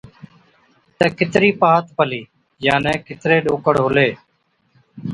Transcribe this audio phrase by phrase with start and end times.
[0.97, 2.21] تہ ڪِترِي پَھات پلِي،
[2.65, 4.09] يعني ڪِتري ڏوڪڙ ھُلي